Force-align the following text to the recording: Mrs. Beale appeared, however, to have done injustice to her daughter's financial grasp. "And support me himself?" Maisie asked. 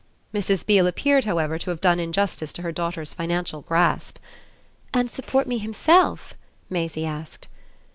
Mrs. 0.33 0.65
Beale 0.65 0.87
appeared, 0.87 1.25
however, 1.25 1.59
to 1.59 1.69
have 1.69 1.79
done 1.79 1.99
injustice 1.99 2.51
to 2.53 2.63
her 2.63 2.71
daughter's 2.71 3.13
financial 3.13 3.61
grasp. 3.61 4.17
"And 4.95 5.11
support 5.11 5.45
me 5.47 5.59
himself?" 5.59 6.33
Maisie 6.71 7.05
asked. 7.05 7.47